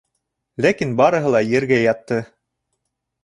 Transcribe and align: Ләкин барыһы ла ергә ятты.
Ләкин 0.65 0.95
барыһы 1.01 1.33
ла 1.35 1.43
ергә 1.49 1.79
ятты. 1.81 2.19